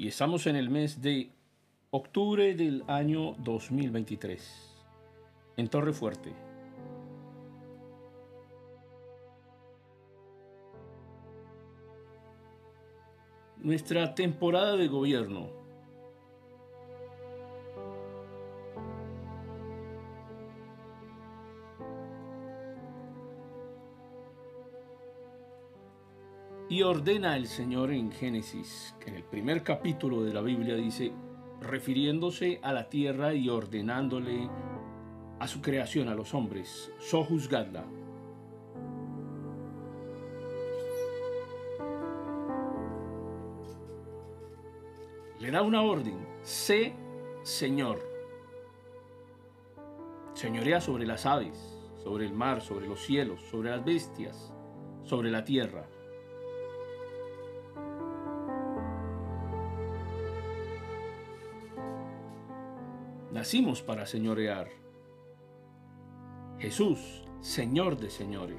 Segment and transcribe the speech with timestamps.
[0.00, 1.30] y estamos en el mes de
[1.90, 4.86] octubre del año 2023,
[5.58, 6.32] en Torre Fuerte.
[13.58, 15.59] Nuestra temporada de gobierno
[26.70, 31.10] Y ordena el Señor en Génesis, que en el primer capítulo de la Biblia dice,
[31.60, 34.48] refiriéndose a la tierra y ordenándole
[35.40, 37.84] a su creación, a los hombres, sojuzgadla.
[45.40, 46.94] Le da una orden, sé
[47.42, 47.98] Señor.
[50.34, 54.52] Señorea sobre las aves, sobre el mar, sobre los cielos, sobre las bestias,
[55.02, 55.88] sobre la tierra.
[63.32, 64.68] Nacimos para señorear.
[66.58, 68.58] Jesús, Señor de señores.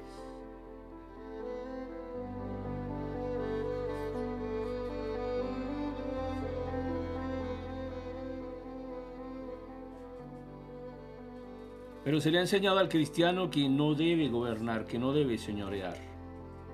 [12.02, 15.96] Pero se le ha enseñado al cristiano que no debe gobernar, que no debe señorear,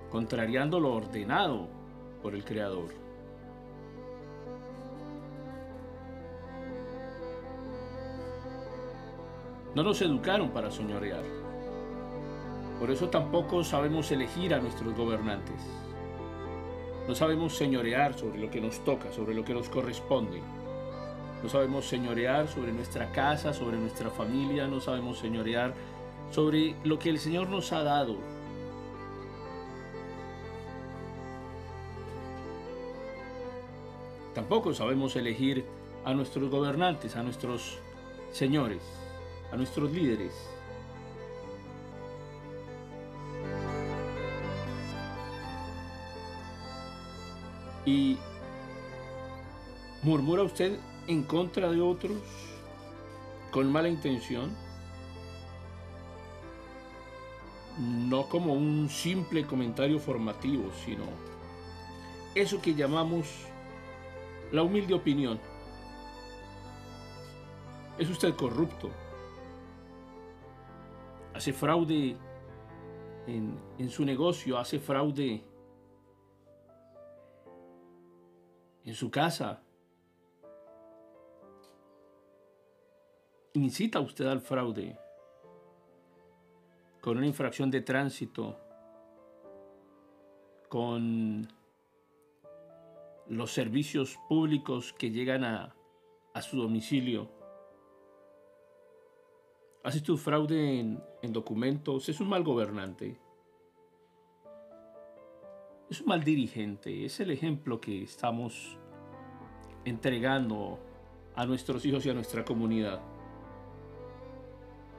[0.08, 1.68] contrariando lo ordenado
[2.22, 3.07] por el Creador.
[9.74, 11.22] No nos educaron para señorear.
[12.80, 15.60] Por eso tampoco sabemos elegir a nuestros gobernantes.
[17.06, 20.40] No sabemos señorear sobre lo que nos toca, sobre lo que nos corresponde.
[21.42, 24.66] No sabemos señorear sobre nuestra casa, sobre nuestra familia.
[24.66, 25.74] No sabemos señorear
[26.30, 28.16] sobre lo que el Señor nos ha dado.
[34.34, 35.64] Tampoco sabemos elegir
[36.04, 37.78] a nuestros gobernantes, a nuestros
[38.30, 38.97] señores
[39.52, 40.32] a nuestros líderes.
[47.84, 48.18] Y
[50.02, 52.18] murmura usted en contra de otros
[53.50, 54.54] con mala intención,
[57.78, 61.04] no como un simple comentario formativo, sino
[62.34, 63.26] eso que llamamos
[64.52, 65.40] la humilde opinión.
[67.98, 68.90] ¿Es usted corrupto?
[71.38, 72.16] Hace fraude
[73.28, 75.44] en, su negocio, hace fraude
[78.84, 79.62] en su casa.
[83.52, 84.98] Incita usted al fraude
[87.00, 88.58] con una infracción de tránsito,
[90.68, 91.46] con
[93.28, 95.76] los servicios públicos que llegan a,
[96.34, 97.37] a su domicilio.
[99.84, 103.16] Haces tu fraude en, documentos, es un mal gobernante.
[105.88, 108.76] Es un mal dirigente, es el ejemplo que estamos
[109.84, 110.78] entregando
[111.34, 113.00] a nuestros hijos y a nuestra comunidad.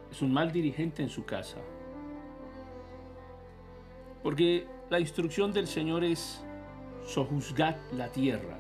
[0.09, 1.59] Es un mal dirigente en su casa.
[4.23, 6.43] Porque la instrucción del Señor es
[7.05, 8.57] sojuzgar la tierra,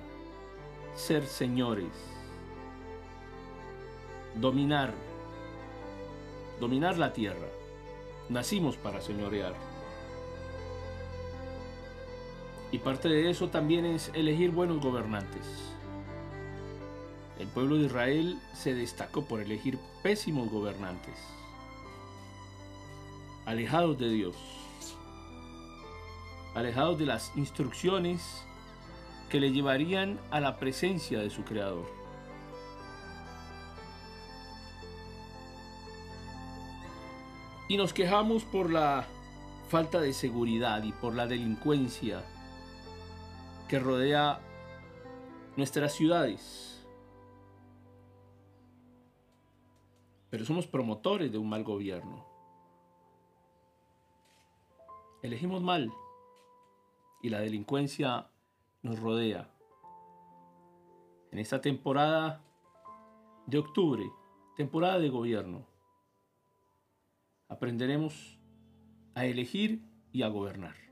[0.93, 1.91] ser señores,
[4.35, 5.08] dominar
[6.59, 7.47] dominar la tierra.
[8.29, 9.53] Nacimos para señorear.
[12.71, 15.45] Y parte de eso también es elegir buenos gobernantes.
[17.39, 21.15] El pueblo de Israel se destacó por elegir pésimos gobernantes,
[23.45, 24.35] alejados de Dios,
[26.53, 28.43] alejados de las instrucciones
[29.29, 31.98] que le llevarían a la presencia de su Creador.
[37.69, 39.05] Y nos quejamos por la
[39.67, 42.23] falta de seguridad y por la delincuencia
[43.67, 44.39] que rodea
[45.55, 46.83] nuestras ciudades.
[50.31, 52.25] Pero somos promotores de un mal gobierno.
[55.21, 55.93] Elegimos mal
[57.21, 58.31] y la delincuencia
[58.81, 59.47] nos rodea.
[61.31, 62.43] En esta temporada
[63.45, 64.11] de octubre,
[64.55, 65.68] temporada de gobierno,
[67.49, 68.39] aprenderemos
[69.15, 69.81] a elegir
[70.13, 70.88] y a gobernar.